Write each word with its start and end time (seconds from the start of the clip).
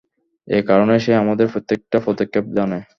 এ 0.47 0.59
কারণেই 0.69 1.01
সে 1.05 1.11
আমাদের 1.23 1.47
প্রত্যেকটা 1.53 1.97
পদক্ষেপ 2.05 2.45
জানে। 2.57 2.77